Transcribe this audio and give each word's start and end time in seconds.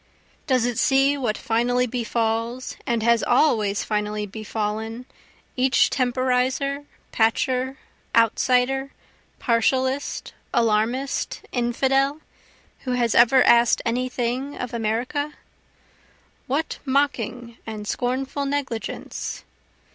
Does 0.47 0.65
it 0.65 0.79
see 0.79 1.15
what 1.15 1.37
finally 1.37 1.85
befalls, 1.85 2.75
and 2.87 3.03
has 3.03 3.21
always 3.21 3.83
finally 3.83 4.25
befallen, 4.25 5.05
each 5.55 5.91
temporizer, 5.91 6.85
patcher, 7.11 7.77
outsider, 8.15 8.93
partialist, 9.39 10.31
alarmist, 10.55 11.41
infidel, 11.51 12.19
who 12.79 12.93
has 12.93 13.13
ever 13.13 13.43
ask'd 13.43 13.83
any 13.85 14.09
thing 14.09 14.57
of 14.57 14.73
America? 14.73 15.35
What 16.47 16.79
mocking 16.83 17.57
and 17.67 17.87
scornful 17.87 18.47
negligence? 18.47 19.43